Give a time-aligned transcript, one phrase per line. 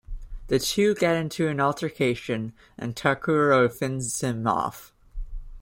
[0.47, 4.95] The two get into an altercation and Takuro fends him off.